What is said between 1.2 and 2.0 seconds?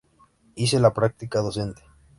docente.